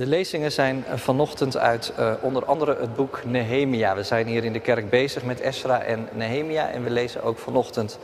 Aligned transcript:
De 0.00 0.06
lezingen 0.06 0.52
zijn 0.52 0.84
vanochtend 0.94 1.56
uit 1.56 1.92
uh, 1.98 2.12
onder 2.20 2.44
andere 2.44 2.76
het 2.80 2.94
boek 2.94 3.20
Nehemia. 3.24 3.94
We 3.94 4.02
zijn 4.02 4.26
hier 4.26 4.44
in 4.44 4.52
de 4.52 4.60
kerk 4.60 4.90
bezig 4.90 5.24
met 5.24 5.40
Esra 5.40 5.80
en 5.80 6.08
Nehemia 6.14 6.68
en 6.68 6.84
we 6.84 6.90
lezen 6.90 7.22
ook 7.22 7.38
vanochtend 7.38 7.98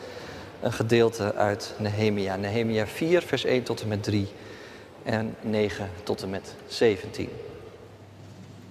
een 0.60 0.72
gedeelte 0.72 1.34
uit 1.34 1.74
Nehemia. 1.78 2.36
Nehemia 2.36 2.86
4, 2.86 3.22
vers 3.22 3.44
1 3.44 3.62
tot 3.62 3.82
en 3.82 3.88
met 3.88 4.02
3 4.02 4.28
en 5.02 5.34
9 5.40 5.90
tot 6.02 6.22
en 6.22 6.30
met 6.30 6.54
17. 6.66 7.28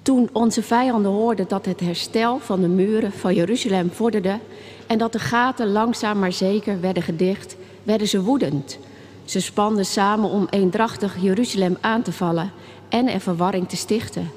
Toen 0.02 0.30
onze 0.32 0.64
vijanden 0.64 1.12
hoorden 1.12 1.48
dat 1.48 1.66
het 1.66 1.80
herstel 1.80 2.40
van 2.40 2.62
de 2.62 2.68
muren 2.68 3.12
van 3.12 3.34
Jeruzalem 3.34 3.92
vorderde 3.92 4.40
en 4.88 4.98
dat 4.98 5.12
de 5.12 5.20
gaten 5.20 5.72
langzaam 5.72 6.20
maar 6.20 6.34
zeker 6.34 6.82
werden 6.82 7.04
gedicht, 7.04 7.56
werden 7.84 8.08
ze 8.08 8.22
woedend. 8.22 8.78
Ze 9.24 9.40
spanden 9.40 9.86
samen 9.86 10.30
om 10.30 10.48
eendrachtig 10.50 11.16
Jeruzalem 11.20 11.78
aan 11.82 12.02
te 12.02 12.12
vallen 12.12 12.52
en 12.96 13.08
er 13.08 13.20
verwarring 13.20 13.70
te 13.70 13.76
stichten. 13.76 14.32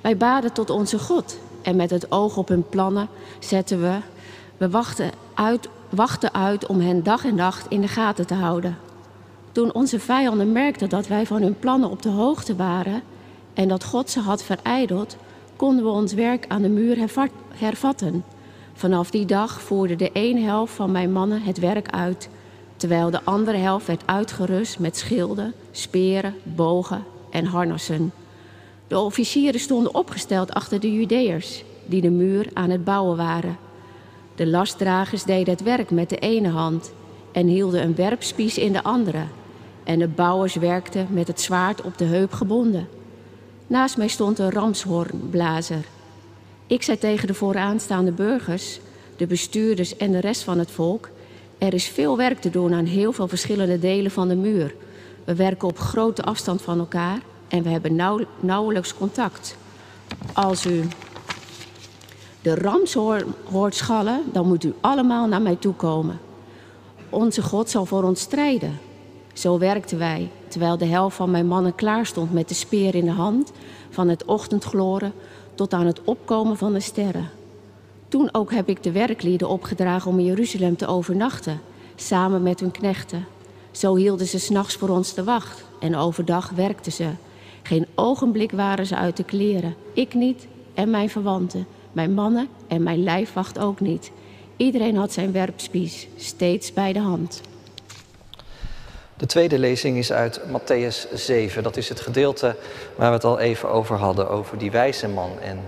Wij 0.00 0.16
baden 0.16 0.52
tot 0.52 0.70
onze 0.70 0.98
God 0.98 1.38
en 1.62 1.76
met 1.76 1.90
het 1.90 2.12
oog 2.12 2.36
op 2.36 2.48
hun 2.48 2.68
plannen 2.68 3.08
zetten 3.38 3.80
we, 3.80 3.98
we 4.56 4.70
wachten 4.70 5.10
uit, 5.34 5.68
wachten 5.88 6.34
uit 6.34 6.66
om 6.66 6.80
hen 6.80 7.02
dag 7.02 7.24
en 7.24 7.34
nacht 7.34 7.66
in 7.68 7.80
de 7.80 7.88
gaten 7.88 8.26
te 8.26 8.34
houden. 8.34 8.78
Toen 9.52 9.74
onze 9.74 10.00
vijanden 10.00 10.52
merkten 10.52 10.88
dat 10.88 11.06
wij 11.06 11.26
van 11.26 11.42
hun 11.42 11.58
plannen 11.58 11.90
op 11.90 12.02
de 12.02 12.08
hoogte 12.08 12.56
waren 12.56 13.02
en 13.54 13.68
dat 13.68 13.84
God 13.84 14.10
ze 14.10 14.20
had 14.20 14.42
verijdeld, 14.42 15.16
konden 15.56 15.84
we 15.84 15.90
ons 15.90 16.12
werk 16.12 16.44
aan 16.48 16.62
de 16.62 16.68
muur 16.68 17.10
hervatten. 17.54 18.24
Vanaf 18.74 19.10
die 19.10 19.24
dag 19.24 19.60
voerde 19.60 19.96
de 19.96 20.12
ene 20.12 20.40
helft 20.40 20.74
van 20.74 20.90
mijn 20.90 21.12
mannen 21.12 21.42
het 21.42 21.58
werk 21.58 21.90
uit, 21.90 22.28
terwijl 22.76 23.10
de 23.10 23.24
andere 23.24 23.58
helft 23.58 23.86
werd 23.86 24.02
uitgerust 24.06 24.78
met 24.78 24.96
schilden, 24.96 25.54
speren, 25.70 26.34
bogen 26.42 27.16
en 27.30 27.44
harnassen. 27.44 28.12
De 28.86 28.98
officieren 28.98 29.60
stonden 29.60 29.94
opgesteld 29.94 30.54
achter 30.54 30.80
de 30.80 30.92
Judeërs, 30.92 31.64
die 31.86 32.00
de 32.00 32.10
muur 32.10 32.50
aan 32.52 32.70
het 32.70 32.84
bouwen 32.84 33.16
waren. 33.16 33.58
De 34.34 34.46
lastdragers 34.46 35.24
deden 35.24 35.52
het 35.52 35.62
werk 35.62 35.90
met 35.90 36.08
de 36.08 36.18
ene 36.18 36.48
hand 36.48 36.92
en 37.32 37.46
hielden 37.46 37.82
een 37.82 37.94
werpspies 37.94 38.58
in 38.58 38.72
de 38.72 38.82
andere. 38.82 39.22
En 39.84 39.98
de 39.98 40.08
bouwers 40.08 40.54
werkten 40.54 41.06
met 41.10 41.26
het 41.26 41.40
zwaard 41.40 41.82
op 41.82 41.98
de 41.98 42.04
heup 42.04 42.32
gebonden. 42.32 42.88
Naast 43.66 43.96
mij 43.96 44.08
stond 44.08 44.38
een 44.38 44.50
ramshoornblazer. 44.50 45.84
Ik 46.66 46.82
zei 46.82 46.98
tegen 46.98 47.26
de 47.26 47.34
vooraanstaande 47.34 48.12
burgers, 48.12 48.80
de 49.16 49.26
bestuurders 49.26 49.96
en 49.96 50.12
de 50.12 50.20
rest 50.20 50.42
van 50.42 50.58
het 50.58 50.70
volk: 50.70 51.10
Er 51.58 51.74
is 51.74 51.86
veel 51.88 52.16
werk 52.16 52.40
te 52.40 52.50
doen 52.50 52.74
aan 52.74 52.84
heel 52.84 53.12
veel 53.12 53.28
verschillende 53.28 53.78
delen 53.78 54.10
van 54.10 54.28
de 54.28 54.36
muur. 54.36 54.74
We 55.28 55.34
werken 55.34 55.68
op 55.68 55.78
grote 55.78 56.22
afstand 56.22 56.62
van 56.62 56.78
elkaar 56.78 57.18
en 57.48 57.62
we 57.62 57.68
hebben 57.68 57.96
nauw, 57.96 58.20
nauwelijks 58.40 58.94
contact. 58.94 59.56
Als 60.32 60.66
u 60.66 60.88
de 62.42 62.54
ramshoorn 62.54 63.34
hoort 63.50 63.74
schallen, 63.74 64.22
dan 64.32 64.46
moet 64.46 64.64
u 64.64 64.74
allemaal 64.80 65.26
naar 65.26 65.42
mij 65.42 65.56
toe 65.56 65.74
komen. 65.74 66.18
Onze 67.10 67.42
God 67.42 67.70
zal 67.70 67.84
voor 67.84 68.02
ons 68.02 68.20
strijden. 68.20 68.78
Zo 69.32 69.58
werkten 69.58 69.98
wij, 69.98 70.30
terwijl 70.48 70.78
de 70.78 70.86
helft 70.86 71.16
van 71.16 71.30
mijn 71.30 71.46
mannen 71.46 71.74
klaar 71.74 72.06
stond 72.06 72.32
met 72.32 72.48
de 72.48 72.54
speer 72.54 72.94
in 72.94 73.04
de 73.04 73.10
hand, 73.10 73.52
van 73.90 74.08
het 74.08 74.24
ochtendgloren 74.24 75.12
tot 75.54 75.72
aan 75.72 75.86
het 75.86 76.00
opkomen 76.04 76.56
van 76.56 76.72
de 76.72 76.80
sterren. 76.80 77.30
Toen 78.08 78.34
ook 78.34 78.52
heb 78.52 78.68
ik 78.68 78.82
de 78.82 78.92
werklieden 78.92 79.48
opgedragen 79.48 80.10
om 80.10 80.18
in 80.18 80.24
Jeruzalem 80.24 80.76
te 80.76 80.86
overnachten, 80.86 81.60
samen 81.94 82.42
met 82.42 82.60
hun 82.60 82.70
knechten. 82.70 83.26
Zo 83.70 83.96
hielden 83.96 84.26
ze 84.26 84.38
s'nachts 84.38 84.74
voor 84.74 84.88
ons 84.88 85.14
de 85.14 85.24
wacht 85.24 85.64
en 85.80 85.96
overdag 85.96 86.50
werkten 86.50 86.92
ze. 86.92 87.08
Geen 87.62 87.86
ogenblik 87.94 88.50
waren 88.50 88.86
ze 88.86 88.96
uit 88.96 89.16
de 89.16 89.24
kleren. 89.24 89.74
Ik 89.92 90.14
niet 90.14 90.46
en 90.74 90.90
mijn 90.90 91.10
verwanten, 91.10 91.66
mijn 91.92 92.14
mannen 92.14 92.48
en 92.68 92.82
mijn 92.82 93.02
lijfwacht 93.02 93.58
ook 93.58 93.80
niet. 93.80 94.10
Iedereen 94.56 94.96
had 94.96 95.12
zijn 95.12 95.32
werpspies, 95.32 96.08
steeds 96.16 96.72
bij 96.72 96.92
de 96.92 97.00
hand. 97.00 97.40
De 99.16 99.26
tweede 99.26 99.58
lezing 99.58 99.96
is 99.96 100.12
uit 100.12 100.40
Matthäus 100.40 101.12
7. 101.14 101.62
Dat 101.62 101.76
is 101.76 101.88
het 101.88 102.00
gedeelte 102.00 102.56
waar 102.96 103.08
we 103.08 103.14
het 103.14 103.24
al 103.24 103.38
even 103.38 103.70
over 103.70 103.96
hadden, 103.96 104.30
over 104.30 104.58
die 104.58 104.70
wijze 104.70 105.08
man 105.08 105.30
en 105.40 105.58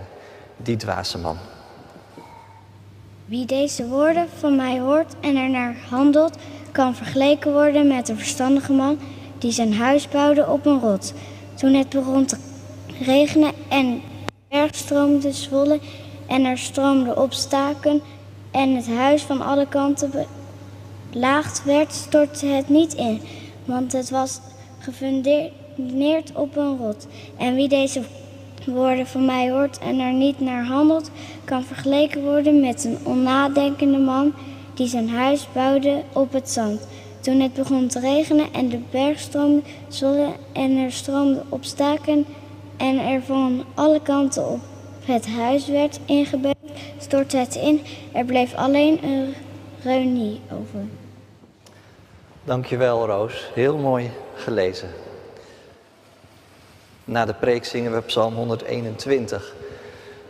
die 0.57 0.77
dwaze 0.77 1.19
man. 1.19 1.37
Wie 3.25 3.47
deze 3.47 3.87
woorden 3.87 4.29
van 4.39 4.57
mij 4.57 4.81
hoort 4.81 5.15
en 5.21 5.37
er 5.37 5.51
naar 5.51 5.77
handelt, 5.89 6.37
kan 6.73 6.95
vergeleken 6.95 7.53
worden 7.53 7.89
met 7.89 8.09
een 8.09 8.19
verstandige 8.19 8.73
man 8.73 8.99
die 9.39 9.53
zijn 9.53 9.75
huis 9.75 10.09
bouwde 10.09 10.47
op 10.47 10.67
een 10.67 10.81
rot. 10.81 11.15
Toen 11.55 11.75
het 11.75 11.89
begon 11.89 12.25
te 12.25 12.37
regenen 13.01 13.53
en 13.69 13.95
de 14.25 14.33
berg 14.49 14.75
stroomde 14.75 15.33
zwollen 15.33 15.81
en 16.27 16.45
er 16.45 16.59
stroomde 16.59 17.17
opstaken 17.17 18.01
en 18.51 18.75
het 18.75 18.89
huis 18.89 19.23
van 19.23 19.43
alle 19.43 19.67
kanten 19.69 20.11
belaagd 21.11 21.65
werd, 21.65 21.93
stortte 21.93 22.47
het 22.47 22.69
niet 22.69 22.95
in, 22.95 23.21
want 23.65 23.93
het 23.93 24.11
was 24.11 24.41
gefundeerd 24.79 26.33
op 26.35 26.57
een 26.57 26.77
rot. 26.77 27.07
En 27.39 27.55
wie 27.55 27.69
deze 27.69 28.03
woorden 28.67 29.07
van 29.07 29.25
mij 29.25 29.51
hoort 29.51 29.79
en 29.79 29.99
er 29.99 30.13
niet 30.13 30.41
naar 30.41 30.65
handelt, 30.65 31.11
kan 31.45 31.65
vergeleken 31.65 32.23
worden 32.23 32.61
met 32.61 32.85
een 32.85 32.99
onnadenkende 33.03 33.99
man 33.99 34.33
die 34.75 34.87
zijn 34.87 35.09
huis 35.09 35.49
bouwde 35.53 36.03
op 36.13 36.33
het 36.33 36.51
zand. 36.51 36.87
Toen 37.21 37.41
het 37.41 37.55
begon 37.55 37.89
te 37.89 38.01
regenen 38.01 38.53
en 38.53 38.69
de 38.69 38.81
berg 38.91 39.19
stroomde 39.19 39.63
en 40.53 40.77
er 40.77 40.93
stroomde 40.93 41.43
opstaken 41.49 42.27
en 42.77 42.99
er 42.99 43.23
van 43.23 43.65
alle 43.75 44.03
kanten 44.03 44.49
op 44.49 44.61
het 45.05 45.27
huis 45.27 45.67
werd 45.67 46.01
ingebeukt, 46.05 46.59
stortte 46.99 47.37
het 47.37 47.55
in. 47.55 47.81
Er 48.13 48.25
bleef 48.25 48.55
alleen 48.55 49.05
een 49.05 49.35
reunie 49.83 50.41
over. 50.53 50.81
Dankjewel 52.45 53.07
Roos, 53.07 53.51
heel 53.55 53.77
mooi 53.77 54.11
gelezen. 54.35 54.89
Na 57.05 57.25
de 57.25 57.35
preek 57.35 57.65
zingen 57.65 57.93
we 57.93 58.01
Psalm 58.01 58.35
121, 58.35 59.55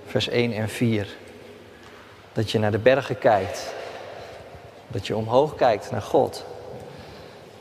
vers 0.07 0.29
1 0.29 0.53
en 0.53 0.69
4. 0.69 1.09
Dat 2.33 2.51
je 2.51 2.59
naar 2.59 2.71
de 2.71 2.79
bergen 2.79 3.19
kijkt, 3.19 3.75
dat 4.91 5.07
je 5.07 5.17
omhoog 5.17 5.55
kijkt 5.55 5.91
naar 5.91 6.03
God 6.03 6.45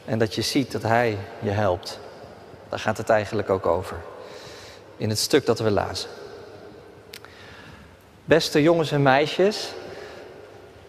en 0.05 0.19
dat 0.19 0.35
je 0.35 0.41
ziet 0.41 0.71
dat 0.71 0.81
Hij 0.81 1.17
je 1.39 1.49
helpt. 1.49 1.99
Daar 2.69 2.79
gaat 2.79 2.97
het 2.97 3.09
eigenlijk 3.09 3.49
ook 3.49 3.65
over. 3.65 3.97
In 4.97 5.09
het 5.09 5.19
stuk 5.19 5.45
dat 5.45 5.59
we 5.59 5.71
lazen. 5.71 6.09
Beste 8.25 8.61
jongens 8.61 8.91
en 8.91 9.01
meisjes 9.01 9.73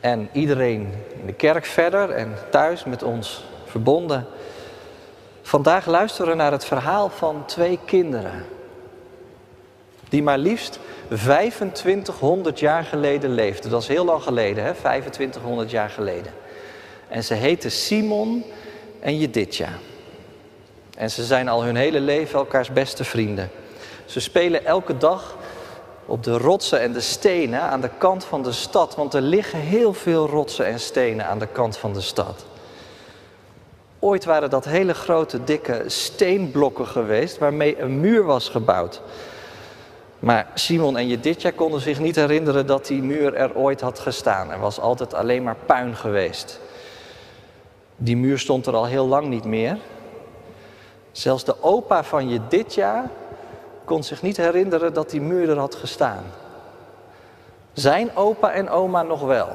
en 0.00 0.28
iedereen 0.32 1.04
in 1.20 1.26
de 1.26 1.32
kerk 1.32 1.64
verder 1.64 2.10
en 2.10 2.34
thuis 2.50 2.84
met 2.84 3.02
ons 3.02 3.44
verbonden. 3.64 4.26
Vandaag 5.42 5.86
luisteren 5.86 6.30
we 6.30 6.36
naar 6.36 6.52
het 6.52 6.64
verhaal 6.64 7.08
van 7.08 7.44
twee 7.46 7.78
kinderen. 7.84 8.44
Die 10.10 10.22
maar 10.22 10.38
liefst 10.38 10.78
2500 11.08 12.60
jaar 12.60 12.84
geleden 12.84 13.30
leefden. 13.30 13.70
Dat 13.70 13.82
is 13.82 13.88
heel 13.88 14.04
lang 14.04 14.22
geleden, 14.22 14.64
hè? 14.64 14.74
2500 14.74 15.70
jaar 15.70 15.90
geleden. 15.90 16.32
En 17.08 17.24
ze 17.24 17.34
heten 17.34 17.70
Simon 17.70 18.44
en 19.00 19.18
Jeditja. 19.18 19.68
En 20.96 21.10
ze 21.10 21.24
zijn 21.24 21.48
al 21.48 21.62
hun 21.62 21.76
hele 21.76 22.00
leven 22.00 22.38
elkaars 22.38 22.72
beste 22.72 23.04
vrienden. 23.04 23.50
Ze 24.04 24.20
spelen 24.20 24.64
elke 24.64 24.96
dag 24.96 25.36
op 26.06 26.22
de 26.24 26.38
rotsen 26.38 26.80
en 26.80 26.92
de 26.92 27.00
stenen 27.00 27.60
aan 27.60 27.80
de 27.80 27.90
kant 27.98 28.24
van 28.24 28.42
de 28.42 28.52
stad, 28.52 28.94
want 28.94 29.14
er 29.14 29.20
liggen 29.20 29.58
heel 29.58 29.92
veel 29.92 30.26
rotsen 30.26 30.66
en 30.66 30.80
stenen 30.80 31.26
aan 31.26 31.38
de 31.38 31.46
kant 31.46 31.76
van 31.76 31.92
de 31.92 32.00
stad. 32.00 32.44
Ooit 33.98 34.24
waren 34.24 34.50
dat 34.50 34.64
hele 34.64 34.94
grote, 34.94 35.44
dikke 35.44 35.82
steenblokken 35.86 36.86
geweest 36.86 37.38
waarmee 37.38 37.80
een 37.80 38.00
muur 38.00 38.24
was 38.24 38.48
gebouwd. 38.48 39.00
Maar 40.20 40.46
Simon 40.54 40.96
en 40.96 41.08
Jeditja 41.08 41.50
konden 41.50 41.80
zich 41.80 41.98
niet 41.98 42.16
herinneren 42.16 42.66
dat 42.66 42.86
die 42.86 43.02
muur 43.02 43.34
er 43.34 43.54
ooit 43.54 43.80
had 43.80 43.98
gestaan. 43.98 44.50
Er 44.50 44.58
was 44.58 44.80
altijd 44.80 45.14
alleen 45.14 45.42
maar 45.42 45.56
puin 45.66 45.96
geweest. 45.96 46.60
Die 47.96 48.16
muur 48.16 48.38
stond 48.38 48.66
er 48.66 48.74
al 48.74 48.86
heel 48.86 49.06
lang 49.06 49.28
niet 49.28 49.44
meer. 49.44 49.78
Zelfs 51.12 51.44
de 51.44 51.62
opa 51.62 52.04
van 52.04 52.28
Jeditja 52.28 53.10
kon 53.84 54.02
zich 54.02 54.22
niet 54.22 54.36
herinneren 54.36 54.94
dat 54.94 55.10
die 55.10 55.20
muur 55.20 55.50
er 55.50 55.58
had 55.58 55.74
gestaan. 55.74 56.24
Zijn 57.72 58.16
opa 58.16 58.52
en 58.52 58.70
oma 58.70 59.02
nog 59.02 59.20
wel. 59.20 59.48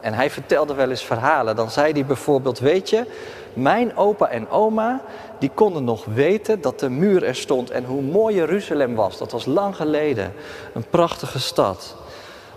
En 0.00 0.14
hij 0.14 0.30
vertelde 0.30 0.74
wel 0.74 0.90
eens 0.90 1.04
verhalen. 1.04 1.56
Dan 1.56 1.70
zei 1.70 1.92
hij 1.92 2.04
bijvoorbeeld, 2.04 2.58
weet 2.58 2.90
je, 2.90 3.04
mijn 3.52 3.96
opa 3.96 4.28
en 4.28 4.50
oma, 4.50 5.00
die 5.38 5.50
konden 5.54 5.84
nog 5.84 6.04
weten 6.04 6.60
dat 6.60 6.80
de 6.80 6.88
muur 6.88 7.24
er 7.24 7.34
stond 7.34 7.70
en 7.70 7.84
hoe 7.84 8.02
mooi 8.02 8.34
Jeruzalem 8.34 8.94
was. 8.94 9.18
Dat 9.18 9.32
was 9.32 9.46
lang 9.46 9.76
geleden. 9.76 10.32
Een 10.74 10.84
prachtige 10.90 11.38
stad. 11.38 11.96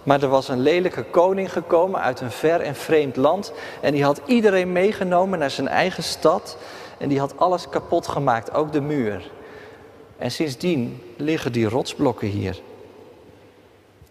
Maar 0.03 0.21
er 0.21 0.29
was 0.29 0.47
een 0.47 0.61
lelijke 0.61 1.03
koning 1.03 1.51
gekomen 1.51 2.01
uit 2.01 2.21
een 2.21 2.31
ver 2.31 2.61
en 2.61 2.75
vreemd 2.75 3.15
land. 3.15 3.53
En 3.81 3.91
die 3.91 4.03
had 4.03 4.21
iedereen 4.25 4.71
meegenomen 4.71 5.39
naar 5.39 5.51
zijn 5.51 5.67
eigen 5.67 6.03
stad. 6.03 6.57
En 6.97 7.09
die 7.09 7.19
had 7.19 7.33
alles 7.37 7.69
kapot 7.69 8.07
gemaakt, 8.07 8.53
ook 8.53 8.71
de 8.71 8.81
muur. 8.81 9.31
En 10.17 10.31
sindsdien 10.31 11.01
liggen 11.17 11.51
die 11.51 11.69
rotsblokken 11.69 12.27
hier. 12.27 12.61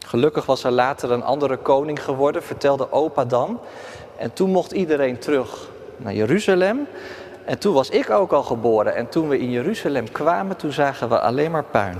Gelukkig 0.06 0.46
was 0.46 0.64
er 0.64 0.70
later 0.70 1.10
een 1.10 1.24
andere 1.24 1.56
koning 1.56 2.04
geworden, 2.04 2.42
vertelde 2.42 2.92
opa 2.92 3.24
dan. 3.24 3.60
En 4.16 4.32
toen 4.32 4.50
mocht 4.50 4.72
iedereen 4.72 5.18
terug 5.18 5.68
naar 5.96 6.14
Jeruzalem. 6.14 6.86
En 7.44 7.58
toen 7.58 7.74
was 7.74 7.88
ik 7.88 8.10
ook 8.10 8.32
al 8.32 8.42
geboren. 8.42 8.94
En 8.94 9.08
toen 9.08 9.28
we 9.28 9.38
in 9.38 9.50
Jeruzalem 9.50 10.12
kwamen, 10.12 10.56
toen 10.56 10.72
zagen 10.72 11.08
we 11.08 11.20
alleen 11.20 11.50
maar 11.50 11.64
puin. 11.64 11.98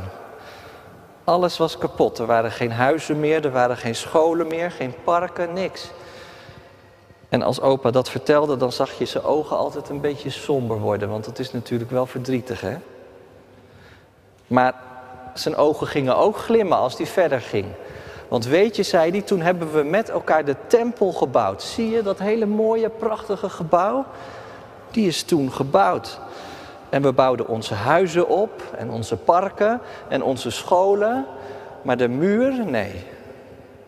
Alles 1.24 1.58
was 1.58 1.78
kapot. 1.78 2.18
Er 2.18 2.26
waren 2.26 2.50
geen 2.50 2.72
huizen 2.72 3.20
meer, 3.20 3.44
er 3.44 3.52
waren 3.52 3.76
geen 3.76 3.94
scholen 3.94 4.46
meer, 4.46 4.70
geen 4.70 4.94
parken, 5.04 5.52
niks. 5.52 5.90
En 7.28 7.42
als 7.42 7.60
opa 7.60 7.90
dat 7.90 8.10
vertelde, 8.10 8.56
dan 8.56 8.72
zag 8.72 8.98
je 8.98 9.04
zijn 9.04 9.24
ogen 9.24 9.56
altijd 9.56 9.88
een 9.88 10.00
beetje 10.00 10.30
somber 10.30 10.78
worden, 10.78 11.08
want 11.08 11.24
dat 11.24 11.38
is 11.38 11.52
natuurlijk 11.52 11.90
wel 11.90 12.06
verdrietig, 12.06 12.60
hè? 12.60 12.76
Maar 14.46 14.74
zijn 15.34 15.56
ogen 15.56 15.86
gingen 15.86 16.16
ook 16.16 16.36
glimmen 16.36 16.78
als 16.78 16.96
hij 16.96 17.06
verder 17.06 17.40
ging. 17.40 17.66
Want 18.32 18.46
weet 18.46 18.76
je, 18.76 18.82
zei 18.82 19.10
hij, 19.10 19.22
toen 19.22 19.40
hebben 19.40 19.72
we 19.72 19.82
met 19.82 20.08
elkaar 20.08 20.44
de 20.44 20.56
tempel 20.66 21.12
gebouwd. 21.12 21.62
Zie 21.62 21.90
je 21.90 22.02
dat 22.02 22.18
hele 22.18 22.46
mooie, 22.46 22.88
prachtige 22.88 23.48
gebouw? 23.48 24.04
Die 24.90 25.06
is 25.06 25.22
toen 25.22 25.52
gebouwd. 25.52 26.20
En 26.88 27.02
we 27.02 27.12
bouwden 27.12 27.48
onze 27.48 27.74
huizen 27.74 28.28
op 28.28 28.62
en 28.76 28.90
onze 28.90 29.16
parken 29.16 29.80
en 30.08 30.22
onze 30.22 30.50
scholen. 30.50 31.26
Maar 31.82 31.96
de 31.96 32.08
muur, 32.08 32.64
nee, 32.64 32.92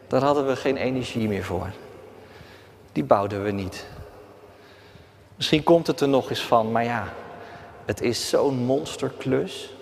daar 0.07 0.23
hadden 0.23 0.47
we 0.47 0.57
geen 0.57 0.77
energie 0.77 1.29
meer 1.29 1.45
voor. 1.45 1.71
Die 2.93 3.05
bouwden 3.05 3.45
we 3.45 3.51
niet. 3.51 3.87
Misschien 5.37 5.63
komt 5.63 5.87
het 5.87 6.01
er 6.01 6.09
nog 6.09 6.31
eens 6.31 6.45
van, 6.45 6.73
maar 6.73 6.85
ja, 6.85 7.05
het 7.85 8.01
is 8.01 8.29
zo'n 8.29 8.57
monsterklus. 8.57 9.74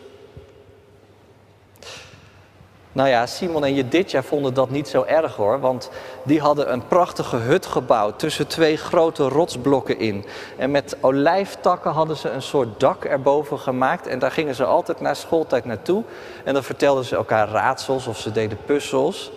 Nou 2.93 3.09
ja, 3.09 3.27
Simon 3.27 3.65
en 3.65 3.75
Jeditja 3.75 4.23
vonden 4.23 4.55
dat 4.55 4.71
niet 4.71 4.89
zo 4.89 5.03
erg 5.03 5.37
hoor, 5.37 5.61
want 5.61 5.91
die 6.23 6.41
hadden 6.41 6.73
een 6.73 6.87
prachtige 6.87 7.37
hut 7.37 7.67
gebouwd 7.67 8.19
tussen 8.19 8.47
twee 8.47 8.77
grote 8.77 9.29
rotsblokken 9.29 9.99
in. 9.99 10.25
En 10.57 10.71
met 10.71 10.97
olijftakken 11.01 11.91
hadden 11.91 12.17
ze 12.17 12.31
een 12.31 12.43
soort 12.43 12.81
dak 12.81 13.05
erboven 13.05 13.59
gemaakt 13.59 14.07
en 14.07 14.19
daar 14.19 14.31
gingen 14.31 14.55
ze 14.55 14.65
altijd 14.65 15.01
na 15.01 15.15
schooltijd 15.15 15.65
naartoe. 15.65 16.03
En 16.45 16.55
dan 16.55 16.63
vertelden 16.63 17.05
ze 17.05 17.17
elkaar 17.17 17.49
raadsels 17.49 18.07
of 18.07 18.19
ze 18.19 18.33
deden 18.33 18.59
puzzels. 18.65 19.33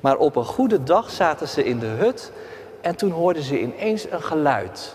Maar 0.00 0.16
op 0.16 0.36
een 0.36 0.44
goede 0.44 0.82
dag 0.82 1.10
zaten 1.10 1.48
ze 1.48 1.64
in 1.64 1.78
de 1.78 1.86
hut 1.86 2.32
en 2.80 2.96
toen 2.96 3.10
hoorden 3.10 3.42
ze 3.42 3.60
ineens 3.60 4.10
een 4.10 4.22
geluid. 4.22 4.94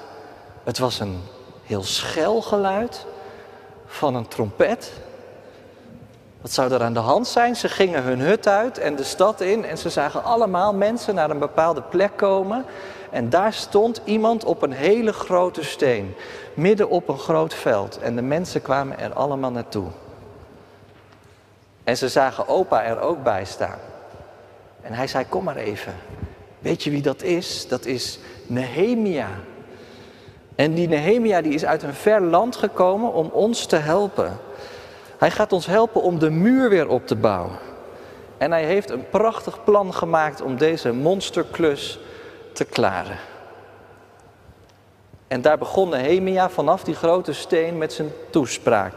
Het 0.64 0.78
was 0.78 1.00
een 1.00 1.22
heel 1.64 1.84
schel 1.84 2.42
geluid 2.42 3.06
van 3.86 4.16
een 4.16 4.28
trompet. 4.28 4.92
Wat 6.46 6.54
zou 6.54 6.74
er 6.74 6.84
aan 6.84 6.94
de 6.94 7.00
hand 7.00 7.28
zijn? 7.28 7.56
Ze 7.56 7.70
gingen 7.70 8.04
hun 8.04 8.20
hut 8.20 8.48
uit 8.48 8.78
en 8.78 8.96
de 8.96 9.04
stad 9.04 9.42
in 9.42 9.66
en 9.66 9.78
ze 9.78 9.90
zagen 9.90 10.24
allemaal 10.24 10.74
mensen 10.74 11.16
naar 11.16 11.30
een 11.30 11.40
bepaalde 11.40 11.82
plek 11.82 12.12
komen. 12.16 12.66
En 13.12 13.30
daar 13.30 13.54
stond 13.54 14.02
iemand 14.04 14.44
op 14.44 14.62
een 14.62 14.72
hele 14.72 15.14
grote 15.14 15.64
steen, 15.64 16.16
midden 16.54 16.90
op 16.90 17.10
een 17.10 17.18
groot 17.18 17.54
veld. 17.54 18.00
En 18.00 18.16
de 18.16 18.22
mensen 18.22 18.62
kwamen 18.62 19.00
er 19.00 19.14
allemaal 19.14 19.52
naartoe. 19.52 19.88
En 21.84 21.98
ze 21.98 22.10
zagen 22.10 22.48
opa 22.48 22.84
er 22.84 23.00
ook 23.00 23.24
bij 23.24 23.46
staan. 23.46 23.80
En 24.82 24.94
hij 24.94 25.08
zei, 25.08 25.26
kom 25.30 25.44
maar 25.44 25.58
even. 25.58 25.94
Weet 26.60 26.84
je 26.84 26.90
wie 26.90 27.02
dat 27.02 27.22
is? 27.22 27.68
Dat 27.68 27.86
is 27.86 28.20
Nehemia. 28.48 29.30
En 30.56 30.74
die 30.74 30.88
Nehemia 30.88 31.42
die 31.42 31.54
is 31.54 31.66
uit 31.66 31.84
een 31.84 31.94
ver 31.94 32.22
land 32.22 32.56
gekomen 32.56 33.14
om 33.14 33.30
ons 33.34 33.66
te 33.66 33.76
helpen. 33.76 34.40
Hij 35.18 35.32
gaat 35.32 35.54
ons 35.54 35.66
helpen 35.66 36.02
om 36.02 36.20
de 36.20 36.30
muur 36.30 36.70
weer 36.70 36.88
op 36.88 37.08
te 37.08 37.16
bouwen. 37.16 37.58
En 38.38 38.52
hij 38.52 38.66
heeft 38.66 38.90
een 38.90 39.10
prachtig 39.10 39.64
plan 39.64 39.94
gemaakt 39.94 40.42
om 40.42 40.58
deze 40.58 40.94
monsterklus 40.94 42.00
te 42.54 42.66
klaren. 42.66 43.18
En 45.28 45.42
daar 45.42 45.58
begon 45.58 45.90
Nehemia 45.90 46.50
vanaf 46.50 46.84
die 46.84 46.96
grote 46.96 47.34
steen 47.34 47.78
met 47.78 47.94
zijn 47.94 48.10
toespraak. 48.30 48.94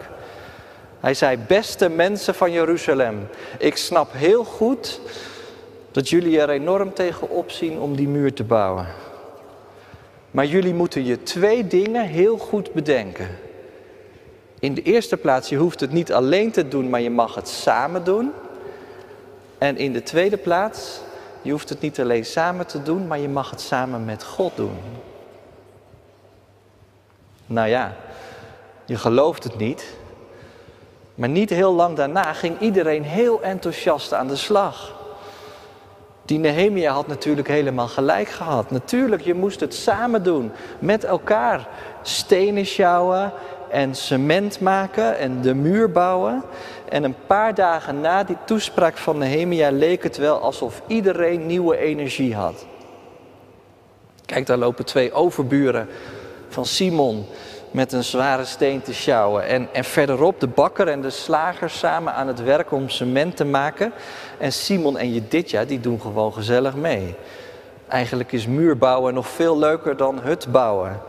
Hij 1.01 1.15
zei, 1.15 1.37
beste 1.47 1.89
mensen 1.89 2.35
van 2.35 2.53
Jeruzalem, 2.53 3.29
ik 3.59 3.77
snap 3.77 4.13
heel 4.13 4.45
goed 4.45 5.01
dat 5.91 6.09
jullie 6.09 6.41
er 6.41 6.51
enorm 6.51 6.95
tegen 6.95 7.31
opzien 7.31 7.79
om 7.79 7.97
die 7.97 8.09
muur 8.09 8.35
te 8.35 8.45
bouwen. 8.45 8.87
Maar 10.31 10.47
jullie 10.47 10.75
moeten 10.75 11.05
je 11.05 11.23
twee 11.23 11.67
dingen 11.67 12.07
heel 12.07 12.39
goed 12.39 12.73
bedenken. 12.73 13.29
In 14.61 14.75
de 14.75 14.83
eerste 14.83 15.17
plaats, 15.17 15.49
je 15.49 15.57
hoeft 15.57 15.81
het 15.81 15.93
niet 15.93 16.13
alleen 16.13 16.51
te 16.51 16.69
doen, 16.69 16.91
maar 16.91 17.01
je 17.01 17.11
mag 17.11 17.35
het 17.35 17.49
samen 17.49 18.05
doen. 18.05 18.33
En 19.59 19.77
in 19.77 19.93
de 19.93 20.03
tweede 20.03 20.37
plaats, 20.37 21.01
je 21.43 21.51
hoeft 21.51 21.69
het 21.69 21.81
niet 21.81 22.01
alleen 22.01 22.25
samen 22.25 22.67
te 22.67 22.83
doen, 22.83 23.07
maar 23.07 23.19
je 23.19 23.29
mag 23.29 23.51
het 23.51 23.61
samen 23.61 24.05
met 24.05 24.25
God 24.25 24.57
doen. 24.57 24.77
Nou 27.47 27.69
ja, 27.69 27.97
je 28.85 28.97
gelooft 28.97 29.45
het 29.45 29.59
niet. 29.59 29.97
Maar 31.15 31.29
niet 31.29 31.51
heel 31.51 31.73
lang 31.73 31.97
daarna 31.97 32.33
ging 32.33 32.61
iedereen 32.61 33.03
heel 33.03 33.43
enthousiast 33.43 34.13
aan 34.13 34.29
de 34.29 34.37
slag. 34.37 34.97
Die 36.25 36.39
Nehemia 36.39 36.93
had 36.93 37.07
natuurlijk 37.07 37.49
helemaal 37.49 37.89
gelijk 37.89 38.29
gehad. 38.29 38.71
Natuurlijk, 38.71 39.23
je 39.23 39.35
moest 39.35 39.61
het 39.61 39.75
samen 39.75 40.23
doen, 40.23 40.53
met 40.79 41.05
elkaar. 41.05 41.69
Stenen 42.03 42.67
sjouwen 42.67 43.33
en 43.71 43.95
cement 43.95 44.61
maken 44.61 45.19
en 45.19 45.41
de 45.41 45.55
muur 45.55 45.91
bouwen. 45.91 46.43
En 46.89 47.05
een 47.05 47.17
paar 47.27 47.55
dagen 47.55 48.01
na 48.01 48.25
die 48.25 48.37
toespraak 48.45 48.97
van 48.97 49.19
Nehemia 49.19 49.71
leek 49.71 50.03
het 50.03 50.17
wel 50.17 50.41
alsof 50.41 50.83
iedereen 50.87 51.47
nieuwe 51.47 51.77
energie 51.77 52.35
had. 52.35 52.67
Kijk, 54.27 54.47
daar 54.47 54.57
lopen 54.57 54.85
twee 54.85 55.13
overburen 55.13 55.89
van 56.49 56.67
Simon 56.67 57.27
met 57.71 57.93
een 57.93 58.05
zware 58.05 58.45
steen 58.45 58.83
te 58.83 58.95
sjouwen. 58.95 59.47
En, 59.47 59.69
en 59.73 59.85
verderop 59.85 60.41
de 60.41 60.47
bakker 60.47 60.89
en 60.89 61.01
de 61.01 61.11
slager 61.11 61.71
samen 61.71 62.15
aan 62.15 62.27
het 62.27 62.43
werk 62.43 62.73
om 62.73 62.89
cement 62.89 63.37
te 63.37 63.45
maken. 63.45 63.93
En 64.39 64.53
Simon 64.53 64.99
en 64.99 65.13
Jeditja, 65.13 65.65
die 65.65 65.81
doen 65.81 66.01
gewoon 66.01 66.33
gezellig 66.33 66.75
mee. 66.75 67.15
Eigenlijk 67.89 68.33
is 68.33 68.47
muurbouwen 68.47 69.15
nog 69.15 69.29
veel 69.29 69.59
leuker 69.59 69.97
dan 69.97 70.19
hut 70.19 70.47
bouwen. 70.51 71.01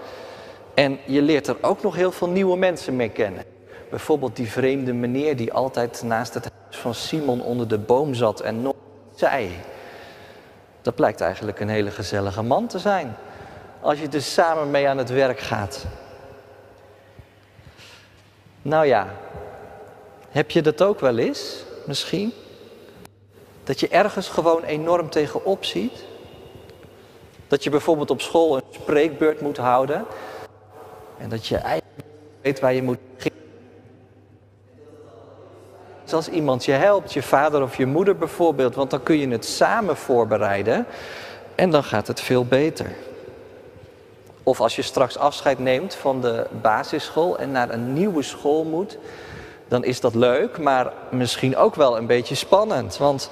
En 0.80 1.00
je 1.06 1.22
leert 1.22 1.48
er 1.48 1.58
ook 1.62 1.82
nog 1.82 1.96
heel 1.96 2.12
veel 2.12 2.30
nieuwe 2.30 2.58
mensen 2.58 2.96
mee 2.96 3.10
kennen. 3.10 3.44
Bijvoorbeeld 3.90 4.36
die 4.36 4.52
vreemde 4.52 4.94
meneer 4.94 5.36
die 5.36 5.54
altijd 5.54 6.04
naast 6.04 6.34
het 6.34 6.50
huis 6.64 6.78
van 6.78 6.94
Simon 6.94 7.42
onder 7.42 7.68
de 7.68 7.78
boom 7.78 8.14
zat 8.14 8.40
en 8.40 8.62
nog 8.62 8.76
zei. 9.16 9.50
Dat 10.82 10.96
blijkt 10.96 11.22
eigenlijk 11.22 11.60
een 11.60 11.70
hele 11.70 11.92
gezellige 11.92 12.42
man 12.42 12.68
te 12.68 12.80
zijn. 12.80 13.16
Als 13.80 14.00
je 14.00 14.08
er 14.08 14.22
samen 14.22 14.72
mee 14.72 14.88
aan 14.88 14.98
het 14.98 15.10
werk 15.10 15.40
gaat. 15.40 15.86
Nou 18.62 18.86
ja, 18.86 19.08
heb 20.30 20.52
je 20.52 20.62
dat 20.62 20.82
ook 20.82 21.00
wel 21.00 21.18
eens, 21.18 21.64
misschien? 21.86 22.34
Dat 23.64 23.80
je 23.80 23.88
ergens 23.88 24.30
gewoon 24.30 24.64
enorm 24.64 25.10
tegenop 25.10 25.66
ziet? 25.66 26.04
Dat 27.48 27.64
je 27.64 27.70
bijvoorbeeld 27.70 28.10
op 28.10 28.22
school 28.22 28.56
een 28.56 28.64
spreekbeurt 28.72 29.42
moet 29.42 29.58
houden 29.58 30.06
en 31.20 31.30
dat 31.30 31.48
je 31.48 31.58
eigenlijk 31.58 32.08
weet 32.42 32.60
waar 32.60 32.74
je 32.74 32.84
moet 32.84 32.98
beginnen. 33.16 33.40
Als 36.12 36.30
iemand 36.30 36.66
je 36.66 36.72
helpt, 36.72 37.14
je 37.14 37.24
vader 37.24 37.62
of 37.62 37.78
je 37.78 37.86
moeder 37.86 38.18
bijvoorbeeld, 38.18 38.76
want 38.76 38.90
dan 38.90 39.04
kun 39.04 39.18
je 39.18 39.28
het 39.28 39.46
samen 39.46 39.98
voorbereiden 39.98 40.86
en 41.56 41.70
dan 41.70 41.84
gaat 41.84 42.08
het 42.08 42.22
veel 42.22 42.46
beter. 42.46 42.86
Of 44.44 44.62
als 44.62 44.76
je 44.76 44.82
straks 44.82 45.18
afscheid 45.18 45.60
neemt 45.60 45.96
van 45.96 46.22
de 46.22 46.48
basisschool 46.62 47.40
en 47.40 47.52
naar 47.52 47.70
een 47.70 47.94
nieuwe 47.94 48.22
school 48.22 48.64
moet, 48.64 48.98
dan 49.68 49.84
is 49.84 50.00
dat 50.00 50.16
leuk, 50.16 50.58
maar 50.58 50.94
misschien 51.10 51.58
ook 51.58 51.76
wel 51.76 51.98
een 51.98 52.08
beetje 52.08 52.36
spannend. 52.36 52.98
Want 52.98 53.30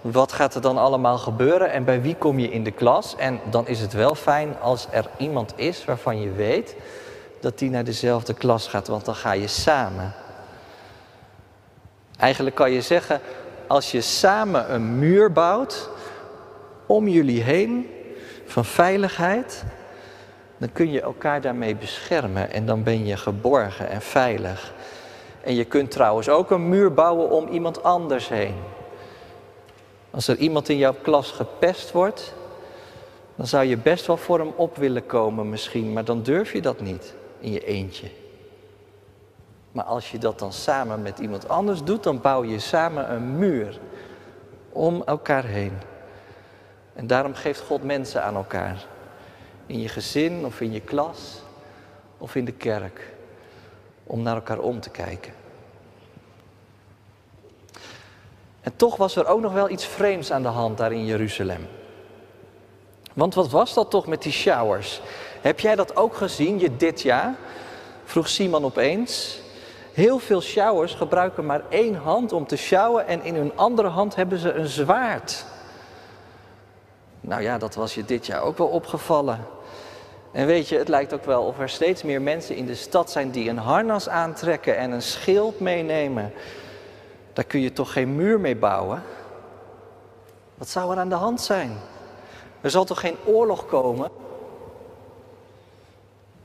wat 0.00 0.32
gaat 0.32 0.54
er 0.54 0.60
dan 0.60 0.78
allemaal 0.78 1.18
gebeuren 1.18 1.70
en 1.70 1.84
bij 1.84 2.02
wie 2.02 2.14
kom 2.14 2.38
je 2.38 2.50
in 2.50 2.64
de 2.64 2.70
klas? 2.70 3.16
En 3.16 3.40
dan 3.50 3.66
is 3.66 3.80
het 3.80 3.92
wel 3.92 4.14
fijn 4.14 4.56
als 4.60 4.86
er 4.90 5.06
iemand 5.16 5.52
is 5.56 5.84
waarvan 5.84 6.20
je 6.20 6.32
weet 6.32 6.76
dat 7.40 7.58
die 7.58 7.70
naar 7.70 7.84
dezelfde 7.84 8.34
klas 8.34 8.66
gaat, 8.66 8.86
want 8.86 9.04
dan 9.04 9.14
ga 9.14 9.32
je 9.32 9.46
samen. 9.46 10.14
Eigenlijk 12.18 12.56
kan 12.56 12.70
je 12.70 12.80
zeggen, 12.80 13.20
als 13.66 13.90
je 13.90 14.00
samen 14.00 14.74
een 14.74 14.98
muur 14.98 15.32
bouwt 15.32 15.88
om 16.86 17.08
jullie 17.08 17.42
heen 17.42 17.90
van 18.44 18.64
veiligheid, 18.64 19.64
dan 20.56 20.72
kun 20.72 20.90
je 20.90 21.00
elkaar 21.00 21.40
daarmee 21.40 21.76
beschermen 21.76 22.50
en 22.50 22.66
dan 22.66 22.82
ben 22.82 23.06
je 23.06 23.16
geborgen 23.16 23.88
en 23.88 24.00
veilig. 24.00 24.72
En 25.40 25.54
je 25.54 25.64
kunt 25.64 25.90
trouwens 25.90 26.28
ook 26.28 26.50
een 26.50 26.68
muur 26.68 26.92
bouwen 26.92 27.30
om 27.30 27.48
iemand 27.48 27.82
anders 27.82 28.28
heen. 28.28 28.54
Als 30.10 30.28
er 30.28 30.36
iemand 30.36 30.68
in 30.68 30.76
jouw 30.76 30.94
klas 31.02 31.30
gepest 31.30 31.92
wordt, 31.92 32.34
dan 33.36 33.46
zou 33.46 33.64
je 33.64 33.76
best 33.76 34.06
wel 34.06 34.16
voor 34.16 34.38
hem 34.38 34.52
op 34.56 34.76
willen 34.76 35.06
komen 35.06 35.48
misschien, 35.48 35.92
maar 35.92 36.04
dan 36.04 36.22
durf 36.22 36.52
je 36.52 36.62
dat 36.62 36.80
niet 36.80 37.14
in 37.40 37.52
je 37.52 37.64
eentje. 37.64 38.10
Maar 39.72 39.84
als 39.84 40.10
je 40.10 40.18
dat 40.18 40.38
dan 40.38 40.52
samen 40.52 41.02
met 41.02 41.18
iemand 41.18 41.48
anders 41.48 41.82
doet, 41.82 42.02
dan 42.02 42.20
bouw 42.20 42.44
je 42.44 42.58
samen 42.58 43.12
een 43.12 43.38
muur 43.38 43.78
om 44.72 45.02
elkaar 45.06 45.44
heen. 45.44 45.72
En 46.94 47.06
daarom 47.06 47.34
geeft 47.34 47.60
God 47.60 47.82
mensen 47.82 48.22
aan 48.24 48.34
elkaar. 48.34 48.84
In 49.66 49.80
je 49.80 49.88
gezin 49.88 50.44
of 50.44 50.60
in 50.60 50.72
je 50.72 50.80
klas 50.80 51.42
of 52.18 52.34
in 52.34 52.44
de 52.44 52.52
kerk. 52.52 53.14
Om 54.04 54.22
naar 54.22 54.34
elkaar 54.34 54.58
om 54.58 54.80
te 54.80 54.90
kijken. 54.90 55.32
En 58.60 58.76
toch 58.76 58.96
was 58.96 59.16
er 59.16 59.26
ook 59.26 59.40
nog 59.40 59.52
wel 59.52 59.70
iets 59.70 59.86
vreemds 59.86 60.32
aan 60.32 60.42
de 60.42 60.48
hand 60.48 60.78
daar 60.78 60.92
in 60.92 61.04
Jeruzalem. 61.04 61.66
Want 63.14 63.34
wat 63.34 63.50
was 63.50 63.74
dat 63.74 63.90
toch 63.90 64.06
met 64.06 64.22
die 64.22 64.32
showers? 64.32 65.00
Heb 65.40 65.60
jij 65.60 65.74
dat 65.74 65.96
ook 65.96 66.16
gezien, 66.16 66.58
je 66.58 66.76
dit 66.76 67.02
jaar? 67.02 67.34
Vroeg 68.04 68.28
Simon 68.28 68.64
opeens. 68.64 69.40
Heel 69.92 70.18
veel 70.18 70.40
showers 70.40 70.94
gebruiken 70.94 71.46
maar 71.46 71.62
één 71.68 71.94
hand 71.94 72.32
om 72.32 72.46
te 72.46 72.56
sjouwen 72.56 73.06
en 73.06 73.22
in 73.22 73.34
hun 73.34 73.52
andere 73.54 73.88
hand 73.88 74.14
hebben 74.14 74.38
ze 74.38 74.52
een 74.52 74.66
zwaard. 74.66 75.44
Nou 77.20 77.42
ja, 77.42 77.58
dat 77.58 77.74
was 77.74 77.94
je 77.94 78.04
dit 78.04 78.26
jaar 78.26 78.42
ook 78.42 78.58
wel 78.58 78.66
opgevallen. 78.66 79.46
En 80.32 80.46
weet 80.46 80.68
je, 80.68 80.78
het 80.78 80.88
lijkt 80.88 81.12
ook 81.12 81.24
wel 81.24 81.42
of 81.42 81.58
er 81.58 81.68
steeds 81.68 82.02
meer 82.02 82.22
mensen 82.22 82.56
in 82.56 82.66
de 82.66 82.74
stad 82.74 83.10
zijn 83.10 83.30
die 83.30 83.50
een 83.50 83.58
harnas 83.58 84.08
aantrekken 84.08 84.76
en 84.76 84.90
een 84.90 85.02
schild 85.02 85.60
meenemen. 85.60 86.32
Daar 87.32 87.44
kun 87.44 87.60
je 87.60 87.72
toch 87.72 87.92
geen 87.92 88.16
muur 88.16 88.40
mee 88.40 88.56
bouwen? 88.56 89.02
Wat 90.54 90.68
zou 90.68 90.92
er 90.92 90.98
aan 90.98 91.08
de 91.08 91.14
hand 91.14 91.40
zijn? 91.40 91.78
Er 92.60 92.70
zal 92.70 92.84
toch 92.84 93.00
geen 93.00 93.16
oorlog 93.24 93.66
komen? 93.66 94.10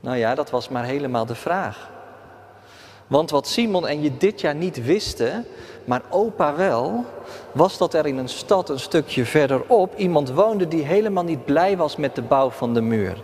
Nou 0.04 0.16
ja, 0.16 0.34
dat 0.34 0.50
was 0.50 0.68
maar 0.68 0.84
helemaal 0.84 1.26
de 1.26 1.34
vraag. 1.34 1.90
Want 3.06 3.30
wat 3.30 3.46
Simon 3.46 3.86
en 3.86 4.02
je 4.02 4.16
dit 4.16 4.40
jaar 4.40 4.54
niet 4.54 4.84
wisten, 4.84 5.46
maar 5.84 6.02
opa 6.10 6.56
wel, 6.56 7.04
was 7.52 7.78
dat 7.78 7.94
er 7.94 8.06
in 8.06 8.18
een 8.18 8.28
stad 8.28 8.68
een 8.68 8.80
stukje 8.80 9.24
verderop 9.24 9.96
iemand 9.96 10.30
woonde 10.30 10.68
die 10.68 10.84
helemaal 10.84 11.24
niet 11.24 11.44
blij 11.44 11.76
was 11.76 11.96
met 11.96 12.14
de 12.14 12.22
bouw 12.22 12.50
van 12.50 12.74
de 12.74 12.80
muur. 12.80 13.22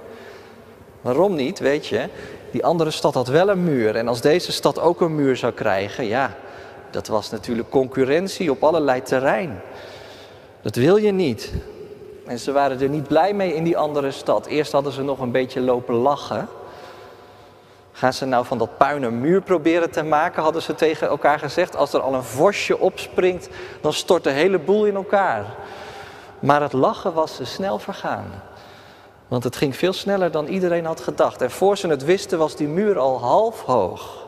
Waarom 1.01 1.35
niet, 1.35 1.59
weet 1.59 1.87
je? 1.87 2.09
Die 2.51 2.65
andere 2.65 2.91
stad 2.91 3.15
had 3.15 3.29
wel 3.29 3.49
een 3.49 3.65
muur 3.65 3.97
en 3.97 4.09
als 4.09 4.21
deze 4.21 4.53
stad 4.53 4.79
ook 4.79 5.01
een 5.01 5.15
muur 5.15 5.37
zou 5.37 5.53
krijgen, 5.53 6.05
ja, 6.05 6.35
dat 6.91 7.07
was 7.07 7.31
natuurlijk 7.31 7.71
concurrentie 7.71 8.51
op 8.51 8.63
allerlei 8.63 9.03
terrein. 9.03 9.61
Dat 10.63 10.75
wil 10.75 10.97
je 10.97 11.13
niet. 11.13 11.53
En 12.27 12.39
ze 12.39 12.53
waren 12.53 12.81
er 12.81 12.89
niet 12.89 13.09
blij 13.09 13.35
mee 13.35 13.55
in 13.55 13.65
die 13.65 13.77
andere 13.77 14.11
stad. 14.11 14.47
Eerst 14.47 14.73
hadden 14.73 14.93
ze 14.93 15.03
nog 15.03 15.19
een 15.19 15.33
beetje 15.33 15.61
lopen 15.61 15.95
lachen. 15.95 16.49
Gaan 18.01 18.13
ze 18.13 18.25
nou 18.25 18.47
van 18.47 18.59
dat 18.59 18.77
puin 18.77 19.03
een 19.03 19.21
muur 19.21 19.41
proberen 19.41 19.91
te 19.91 20.03
maken, 20.03 20.43
hadden 20.43 20.63
ze 20.63 20.75
tegen 20.75 21.09
elkaar 21.09 21.39
gezegd. 21.39 21.77
Als 21.77 21.93
er 21.93 22.01
al 22.01 22.15
een 22.15 22.23
vosje 22.23 22.79
opspringt, 22.79 23.49
dan 23.81 23.93
stort 23.93 24.25
de 24.25 24.31
hele 24.31 24.59
boel 24.59 24.85
in 24.87 24.95
elkaar. 24.95 25.45
Maar 26.39 26.63
het 26.63 26.73
lachen 26.73 27.13
was 27.13 27.37
ze 27.37 27.45
snel 27.45 27.79
vergaan. 27.79 28.43
Want 29.29 29.45
het 29.45 29.57
ging 29.57 29.77
veel 29.77 29.93
sneller 29.93 30.31
dan 30.31 30.47
iedereen 30.47 30.85
had 30.85 31.01
gedacht. 31.01 31.43
En 31.43 31.51
voor 31.51 31.79
ze 31.79 31.89
het 31.89 32.05
wisten 32.05 32.39
was 32.39 32.57
die 32.57 32.69
muur 32.69 32.99
al 32.99 33.21
half 33.21 33.61
hoog. 33.61 34.27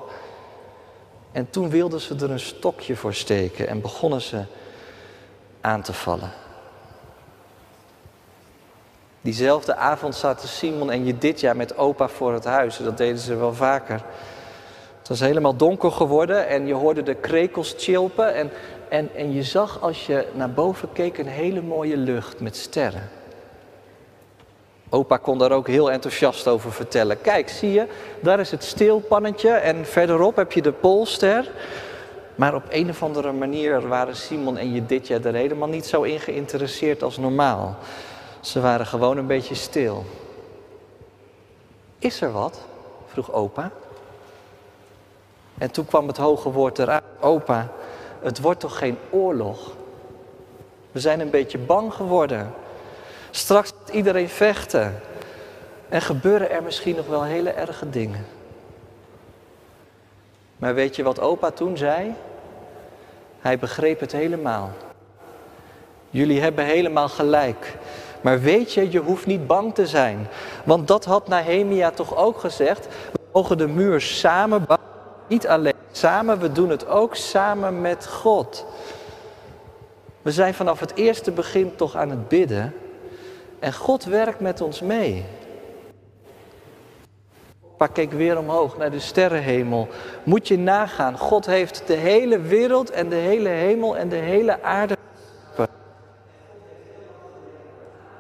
En 1.33 1.51
toen 1.51 1.71
wilden 1.71 2.01
ze 2.01 2.15
er 2.15 2.31
een 2.31 2.41
stokje 2.41 2.97
voor 2.97 3.15
steken 3.15 3.69
en 3.69 3.81
begonnen 3.81 4.21
ze 4.21 4.45
aan 5.61 5.83
te 5.83 5.93
vallen. 5.93 6.42
Diezelfde 9.23 9.77
avond 9.77 10.15
zaten 10.15 10.49
Simon 10.49 10.91
en 10.91 11.05
je 11.05 11.19
dit 11.19 11.41
jaar 11.41 11.57
met 11.57 11.77
opa 11.77 12.09
voor 12.09 12.33
het 12.33 12.45
huis. 12.45 12.77
Dat 12.77 12.97
deden 12.97 13.19
ze 13.19 13.37
wel 13.37 13.55
vaker. 13.55 14.03
Het 14.99 15.09
was 15.09 15.21
helemaal 15.21 15.57
donker 15.57 15.91
geworden 15.93 16.49
en 16.49 16.67
je 16.67 16.75
hoorde 16.75 17.03
de 17.03 17.15
krekels 17.15 17.75
chilpen. 17.79 18.35
En, 18.35 18.51
en, 18.89 19.09
en 19.15 19.33
je 19.33 19.43
zag 19.43 19.81
als 19.81 20.07
je 20.07 20.27
naar 20.33 20.51
boven 20.51 20.89
keek 20.93 21.19
een 21.19 21.27
hele 21.27 21.63
mooie 21.63 21.97
lucht 21.97 22.41
met 22.41 22.57
sterren. 22.57 23.11
Opa 24.89 25.17
kon 25.17 25.39
daar 25.39 25.53
ook 25.53 25.67
heel 25.67 25.91
enthousiast 25.91 26.49
over 26.49 26.73
vertellen. 26.73 27.21
Kijk, 27.21 27.49
zie 27.49 27.73
je, 27.73 27.87
daar 28.21 28.41
is 28.41 28.51
het 28.51 28.65
steelpannetje 28.65 29.51
en 29.51 29.87
verderop 29.87 30.37
heb 30.37 30.53
je 30.53 30.63
de 30.63 30.73
Poolster. 30.73 31.51
Maar 32.35 32.55
op 32.55 32.65
een 32.69 32.89
of 32.89 33.03
andere 33.03 33.33
manier 33.33 33.89
waren 33.89 34.17
Simon 34.17 34.59
en 34.59 34.75
je 34.75 34.87
dit 34.87 35.07
jaar 35.07 35.25
er 35.25 35.35
helemaal 35.35 35.69
niet 35.69 35.87
zo 35.87 36.03
in 36.03 36.21
geïnteresseerd 36.21 37.03
als 37.03 37.19
normaal. 37.19 37.77
Ze 38.43 38.61
waren 38.61 38.87
gewoon 38.87 39.17
een 39.17 39.27
beetje 39.27 39.55
stil. 39.55 40.05
Is 41.99 42.21
er 42.21 42.33
wat? 42.33 42.61
vroeg 43.07 43.33
opa. 43.33 43.71
En 45.59 45.71
toen 45.71 45.87
kwam 45.87 46.07
het 46.07 46.17
hoge 46.17 46.51
woord 46.51 46.79
eruit. 46.79 47.03
Opa, 47.21 47.69
het 48.21 48.41
wordt 48.41 48.61
toch 48.61 48.79
geen 48.79 48.99
oorlog? 49.11 49.73
We 50.93 51.01
zijn 51.01 51.21
een 51.21 51.31
beetje 51.31 51.59
bang 51.59 51.95
geworden. 51.95 52.55
Straks 53.31 53.73
gaat 53.79 53.95
iedereen 53.95 54.29
vechten. 54.29 55.01
En 55.89 56.03
gebeuren 56.03 56.51
er 56.51 56.63
misschien 56.63 56.97
nog 56.97 57.07
wel 57.07 57.23
hele 57.23 57.51
erge 57.51 57.91
dingen. 57.91 58.27
Maar 60.57 60.75
weet 60.75 60.97
je 60.97 61.03
wat 61.03 61.21
opa 61.21 61.51
toen 61.51 61.77
zei? 61.77 62.15
Hij 63.41 63.59
begreep 63.59 64.01
het 64.01 64.13
helemaal. 64.13 64.71
Jullie 66.11 66.41
hebben 66.41 66.65
helemaal 66.65 67.09
gelijk. 67.09 67.77
Maar 68.23 68.41
weet 68.41 68.73
je, 68.73 68.91
je 68.91 69.01
hoeft 69.01 69.27
niet 69.27 69.47
bang 69.47 69.75
te 69.75 69.87
zijn. 69.87 70.29
Want 70.65 70.89
dat 70.89 71.05
had 71.05 71.29
Nehemia 71.29 71.91
toch 71.91 72.17
ook 72.17 72.39
gezegd. 72.39 72.87
We 73.13 73.19
mogen 73.33 73.59
de 73.59 73.69
muur 73.69 74.01
samen 74.01 74.65
bouwen. 74.67 74.89
Niet 75.29 75.49
alleen 75.49 75.73
samen, 75.93 76.39
we 76.39 76.53
doen 76.53 76.71
het 76.71 76.87
ook 76.87 77.15
samen 77.15 77.81
met 77.81 78.07
God. 78.07 78.67
We 80.23 80.31
zijn 80.31 80.55
vanaf 80.55 80.81
het 80.81 80.95
eerste 80.95 81.31
begin 81.31 81.77
toch 81.77 81.97
aan 81.97 82.11
het 82.11 82.29
bidden. 82.29 82.75
En 83.59 83.73
God 83.73 84.05
werkt 84.05 84.41
met 84.41 84.61
ons 84.61 84.81
mee. 84.81 85.25
Pa 87.77 87.87
keek 87.87 88.13
weer 88.13 88.39
omhoog 88.39 88.77
naar 88.77 88.91
de 88.91 89.01
sterrenhemel. 89.01 89.89
Moet 90.23 90.49
je 90.49 90.59
nagaan, 90.59 91.19
God 91.19 91.47
heeft 91.47 91.83
de 91.87 91.95
hele 91.95 92.41
wereld 92.41 92.91
en 92.91 93.09
de 93.09 93.17
hele 93.17 93.49
hemel 93.49 93.97
en 93.97 94.09
de 94.09 94.17
hele 94.17 94.63
aarde 94.63 94.97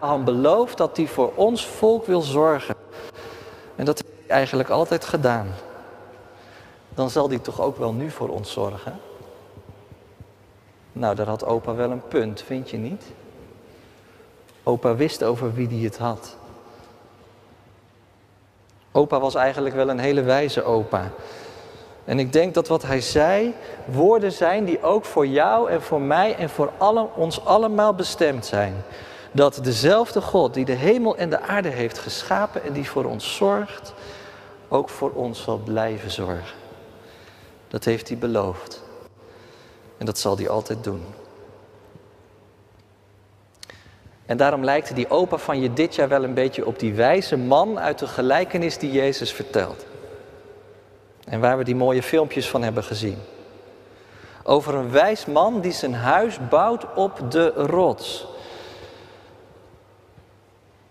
Abraham 0.02 0.24
belooft 0.24 0.76
dat 0.76 0.96
hij 0.96 1.06
voor 1.06 1.32
ons 1.34 1.66
volk 1.66 2.06
wil 2.06 2.20
zorgen. 2.20 2.74
En 3.76 3.84
dat 3.84 4.02
heeft 4.02 4.14
hij 4.26 4.36
eigenlijk 4.36 4.68
altijd 4.68 5.04
gedaan. 5.04 5.46
Dan 6.94 7.10
zal 7.10 7.28
hij 7.28 7.38
toch 7.38 7.60
ook 7.60 7.76
wel 7.76 7.92
nu 7.92 8.10
voor 8.10 8.28
ons 8.28 8.52
zorgen? 8.52 9.00
Nou, 10.92 11.14
daar 11.14 11.26
had 11.26 11.44
opa 11.44 11.74
wel 11.74 11.90
een 11.90 12.08
punt, 12.08 12.42
vind 12.42 12.70
je 12.70 12.76
niet? 12.76 13.04
Opa 14.62 14.94
wist 14.94 15.22
over 15.22 15.54
wie 15.54 15.68
hij 15.68 15.78
het 15.78 15.98
had. 15.98 16.36
Opa 18.92 19.20
was 19.20 19.34
eigenlijk 19.34 19.74
wel 19.74 19.88
een 19.88 19.98
hele 19.98 20.22
wijze 20.22 20.62
opa. 20.62 21.10
En 22.04 22.18
ik 22.18 22.32
denk 22.32 22.54
dat 22.54 22.68
wat 22.68 22.82
hij 22.82 23.00
zei 23.00 23.54
woorden 23.84 24.32
zijn 24.32 24.64
die 24.64 24.82
ook 24.82 25.04
voor 25.04 25.26
jou 25.26 25.70
en 25.70 25.82
voor 25.82 26.00
mij 26.00 26.36
en 26.36 26.50
voor 26.50 26.70
alle, 26.78 27.06
ons 27.14 27.44
allemaal 27.44 27.94
bestemd 27.94 28.46
zijn 28.46 28.84
dat 29.32 29.58
dezelfde 29.62 30.20
God 30.20 30.54
die 30.54 30.64
de 30.64 30.72
hemel 30.72 31.16
en 31.16 31.30
de 31.30 31.40
aarde 31.40 31.68
heeft 31.68 31.98
geschapen 31.98 32.62
en 32.62 32.72
die 32.72 32.90
voor 32.90 33.04
ons 33.04 33.36
zorgt, 33.36 33.92
ook 34.68 34.88
voor 34.88 35.10
ons 35.10 35.42
zal 35.42 35.58
blijven 35.58 36.10
zorgen. 36.10 36.56
Dat 37.68 37.84
heeft 37.84 38.08
hij 38.08 38.18
beloofd. 38.18 38.82
En 39.98 40.06
dat 40.06 40.18
zal 40.18 40.36
hij 40.36 40.48
altijd 40.48 40.84
doen. 40.84 41.04
En 44.26 44.36
daarom 44.36 44.64
lijkt 44.64 44.94
die 44.94 45.10
opa 45.10 45.36
van 45.36 45.60
je 45.60 45.72
dit 45.72 45.94
jaar 45.94 46.08
wel 46.08 46.24
een 46.24 46.34
beetje 46.34 46.66
op 46.66 46.78
die 46.78 46.94
wijze 46.94 47.36
man 47.36 47.78
uit 47.78 47.98
de 47.98 48.06
gelijkenis 48.06 48.78
die 48.78 48.92
Jezus 48.92 49.32
vertelt. 49.32 49.86
En 51.24 51.40
waar 51.40 51.58
we 51.58 51.64
die 51.64 51.74
mooie 51.74 52.02
filmpjes 52.02 52.48
van 52.48 52.62
hebben 52.62 52.84
gezien. 52.84 53.18
Over 54.42 54.74
een 54.74 54.90
wijs 54.90 55.26
man 55.26 55.60
die 55.60 55.72
zijn 55.72 55.94
huis 55.94 56.48
bouwt 56.48 56.94
op 56.94 57.30
de 57.30 57.48
rots. 57.48 58.26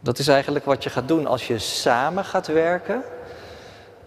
Dat 0.03 0.19
is 0.19 0.27
eigenlijk 0.27 0.65
wat 0.65 0.83
je 0.83 0.89
gaat 0.89 1.07
doen 1.07 1.27
als 1.27 1.47
je 1.47 1.59
samen 1.59 2.25
gaat 2.25 2.47
werken 2.47 3.03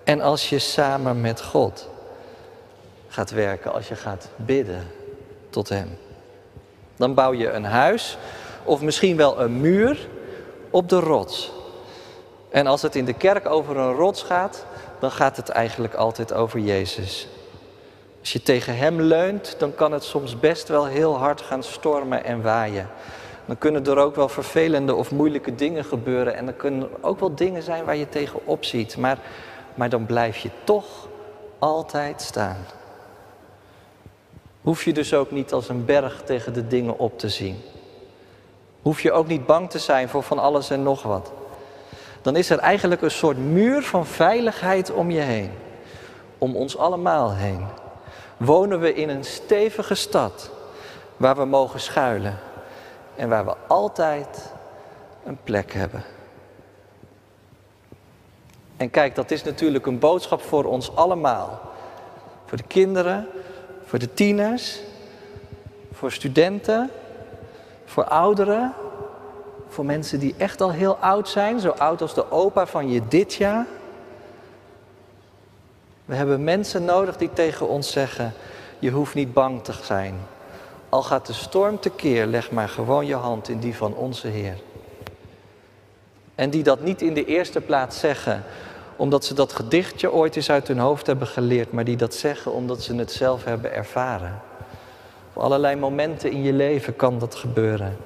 en 0.05 0.21
als 0.21 0.49
je 0.49 0.59
samen 0.59 1.21
met 1.21 1.43
God 1.43 1.89
gaat 3.09 3.31
werken, 3.31 3.73
als 3.73 3.89
je 3.89 3.97
gaat 3.97 4.29
bidden 4.37 4.91
tot 5.51 5.69
Hem. 5.69 5.99
Dan 6.97 7.15
bouw 7.15 7.33
je 7.33 7.51
een 7.51 7.65
huis 7.65 8.19
of 8.65 8.81
misschien 8.81 9.17
wel 9.17 9.41
een 9.41 9.61
muur 9.61 10.09
op 10.71 10.89
de 10.89 11.01
rots. 11.01 11.53
En 12.51 12.67
als 12.67 12.83
het 12.83 12.97
in 12.97 13.05
de 13.05 13.15
kerk 13.15 13.47
over 13.47 13.77
een 13.77 13.93
rots 13.93 14.23
gaat, 14.23 14.65
dan 14.99 15.11
gaat 15.11 15.37
het 15.37 15.49
eigenlijk 15.49 15.95
altijd 15.95 16.33
over 16.33 16.61
Jezus. 16.61 17.29
Als 18.21 18.33
je 18.33 18.43
tegen 18.43 18.77
Hem 18.77 19.01
leunt, 19.01 19.55
dan 19.59 19.75
kan 19.75 19.93
het 19.93 20.05
soms 20.05 20.39
best 20.41 20.69
wel 20.69 20.87
heel 20.87 21.17
hard 21.17 21.41
gaan 21.41 21.63
stormen 21.63 22.25
en 22.25 22.43
waaien 22.43 22.91
dan 23.47 23.59
kunnen 23.59 23.87
er 23.87 23.99
ook 23.99 24.15
wel 24.15 24.29
vervelende 24.29 24.95
of 24.95 25.11
moeilijke 25.11 25.55
dingen 25.55 25.85
gebeuren. 25.85 26.35
En 26.35 26.45
dan 26.45 26.57
kunnen 26.57 26.83
er 26.83 26.89
ook 27.01 27.21
wel 27.21 27.35
dingen 27.35 27.63
zijn 27.63 27.85
waar 27.85 27.97
je 27.97 28.09
tegenop 28.09 28.65
ziet. 28.65 28.97
Maar, 28.97 29.19
maar 29.75 29.89
dan 29.89 30.07
blijf 30.07 30.37
je 30.37 30.51
toch 30.65 31.09
altijd 31.59 32.23
staan. 32.23 32.57
Hoef 34.63 34.85
je 34.85 34.93
dus 34.93 35.15
ook 35.15 35.31
niet 35.31 35.53
als 35.53 35.69
een 35.69 35.85
berg 35.85 36.23
tegen 36.23 36.53
de 36.53 36.67
dingen 36.67 36.99
op 36.99 37.19
te 37.19 37.29
zien. 37.29 37.63
Hoef 38.83 39.01
je 39.01 39.13
ook 39.13 39.27
niet 39.27 39.47
bang 39.47 39.71
te 39.71 39.79
zijn 39.79 40.09
voor 40.09 40.23
van 40.23 40.39
alles 40.39 40.71
en 40.71 40.83
nog 40.83 41.03
wat. 41.03 41.33
Dan 42.23 42.37
is 42.37 42.51
er 42.51 42.59
eigenlijk 42.59 43.03
een 43.03 43.11
soort 43.11 43.39
muur 43.39 43.83
van 43.83 44.07
veiligheid 44.07 44.91
om 44.91 45.11
je 45.11 45.21
heen. 45.21 45.51
Om 46.39 46.57
ons 46.57 46.77
allemaal 46.77 47.35
heen. 47.35 47.67
Wonen 48.37 48.81
we 48.81 48.95
in 48.95 49.09
een 49.09 49.25
stevige 49.25 49.95
stad 49.95 50.51
waar 51.17 51.37
we 51.37 51.45
mogen 51.45 51.81
schuilen. 51.81 52.39
En 53.17 53.29
waar 53.29 53.45
we 53.45 53.55
altijd 53.67 54.53
een 55.25 55.39
plek 55.45 55.73
hebben. 55.73 56.03
En 58.77 58.91
kijk, 58.91 59.15
dat 59.15 59.31
is 59.31 59.45
natuurlijk 59.45 59.87
een 59.87 59.99
boodschap 59.99 60.43
voor 60.43 60.65
ons 60.65 60.97
allemaal. 60.97 61.61
Voor 62.47 62.57
de 62.57 62.67
kinderen, 62.67 63.27
voor 63.85 63.99
de 63.99 64.15
tieners, 64.15 64.81
voor 65.93 66.13
studenten, 66.13 66.91
voor 67.85 68.05
ouderen, 68.05 68.73
voor 69.69 69.85
mensen 69.85 70.19
die 70.19 70.35
echt 70.39 70.61
al 70.61 70.73
heel 70.73 70.97
oud 70.97 71.29
zijn, 71.29 71.61
zo 71.61 71.71
oud 71.71 72.03
als 72.03 72.15
de 72.15 72.31
opa 72.31 72.67
van 72.67 72.91
je 72.91 73.09
dit 73.09 73.35
jaar. 73.35 73.67
We 76.05 76.15
hebben 76.15 76.45
mensen 76.45 76.85
nodig 76.85 77.17
die 77.17 77.33
tegen 77.33 77.69
ons 77.69 77.93
zeggen: 77.93 78.33
Je 78.79 78.91
hoeft 78.91 79.15
niet 79.15 79.33
bang 79.33 79.65
te 79.65 79.73
zijn. 79.73 80.15
Al 80.95 81.03
gaat 81.03 81.27
de 81.27 81.33
storm 81.33 81.81
tekeer, 81.81 82.27
leg 82.27 82.51
maar 82.51 82.69
gewoon 82.69 83.07
je 83.07 83.15
hand 83.15 83.49
in 83.49 83.59
die 83.59 83.77
van 83.77 83.95
onze 83.95 84.29
Heer. 84.29 84.57
En 86.35 86.51
die 86.51 86.63
dat 86.63 86.81
niet 86.81 87.03
in 87.03 87.15
de 87.15 87.25
eerste 87.25 87.61
plaats 87.61 87.99
zeggen 87.99 88.45
omdat 88.97 89.25
ze 89.25 89.35
dat 89.35 89.53
gedichtje 89.53 90.13
ooit 90.13 90.37
eens 90.37 90.51
uit 90.51 90.69
hun 90.69 90.79
hoofd 90.79 91.07
hebben 91.07 91.27
geleerd, 91.27 91.73
maar 91.73 91.85
die 91.85 91.97
dat 91.97 92.15
zeggen 92.15 92.53
omdat 92.53 92.83
ze 92.83 92.95
het 92.95 93.13
zelf 93.13 93.45
hebben 93.45 93.73
ervaren. 93.73 94.41
Op 95.33 95.43
allerlei 95.43 95.77
momenten 95.77 96.31
in 96.31 96.43
je 96.43 96.53
leven 96.53 96.97
kan 96.97 97.19
dat 97.19 97.35
gebeuren. 97.35 97.97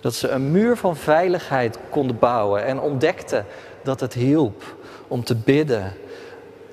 Dat 0.00 0.14
ze 0.14 0.28
een 0.28 0.50
muur 0.50 0.76
van 0.76 0.96
veiligheid 0.96 1.78
konden 1.88 2.18
bouwen 2.18 2.64
en 2.64 2.80
ontdekten 2.80 3.46
dat 3.82 4.00
het 4.00 4.14
hielp 4.14 4.62
om 5.08 5.24
te 5.24 5.36
bidden. 5.36 5.92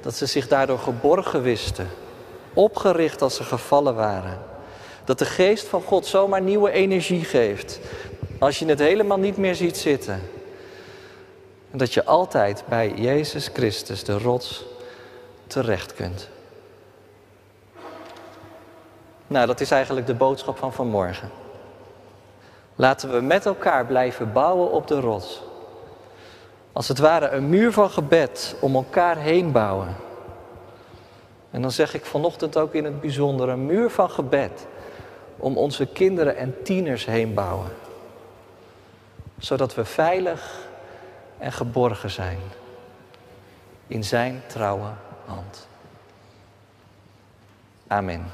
Dat 0.01 0.15
ze 0.15 0.25
zich 0.25 0.47
daardoor 0.47 0.79
geborgen 0.79 1.41
wisten, 1.41 1.88
opgericht 2.53 3.21
als 3.21 3.36
ze 3.36 3.43
gevallen 3.43 3.95
waren. 3.95 4.55
Dat 5.07 5.19
de 5.19 5.25
geest 5.25 5.67
van 5.67 5.81
God 5.81 6.05
zomaar 6.05 6.41
nieuwe 6.41 6.71
energie 6.71 7.23
geeft 7.23 7.79
als 8.39 8.59
je 8.59 8.65
het 8.65 8.79
helemaal 8.79 9.17
niet 9.17 9.37
meer 9.37 9.55
ziet 9.55 9.77
zitten. 9.77 10.21
En 11.71 11.77
dat 11.77 11.93
je 11.93 12.05
altijd 12.05 12.63
bij 12.69 12.93
Jezus 12.95 13.49
Christus, 13.53 14.03
de 14.03 14.17
rots, 14.17 14.65
terecht 15.47 15.93
kunt. 15.93 16.29
Nou, 19.27 19.47
dat 19.47 19.61
is 19.61 19.71
eigenlijk 19.71 20.07
de 20.07 20.13
boodschap 20.13 20.57
van 20.57 20.73
vanmorgen. 20.73 21.29
Laten 22.75 23.11
we 23.11 23.21
met 23.21 23.45
elkaar 23.45 23.85
blijven 23.85 24.33
bouwen 24.33 24.71
op 24.71 24.87
de 24.87 24.99
rots. 24.99 25.41
Als 26.73 26.87
het 26.87 26.99
ware 26.99 27.29
een 27.29 27.49
muur 27.49 27.71
van 27.71 27.89
gebed 27.89 28.55
om 28.59 28.75
elkaar 28.75 29.17
heen 29.17 29.51
bouwen. 29.51 29.95
En 31.51 31.61
dan 31.61 31.71
zeg 31.71 31.93
ik 31.93 32.05
vanochtend 32.05 32.57
ook 32.57 32.73
in 32.73 32.85
het 32.85 33.01
bijzonder 33.01 33.49
een 33.49 33.65
muur 33.65 33.89
van 33.89 34.09
gebed 34.09 34.67
om 35.38 35.58
onze 35.58 35.86
kinderen 35.86 36.38
en 36.38 36.63
tieners 36.63 37.06
heen 37.06 37.34
bouwen. 37.34 37.70
Zodat 39.38 39.75
we 39.75 39.86
veilig 39.86 40.67
en 41.38 41.51
geborgen 41.51 42.10
zijn 42.10 42.39
in 43.88 44.03
Zijn 44.03 44.41
trouwe 44.48 44.89
hand. 45.25 45.67
Amen. 47.88 48.25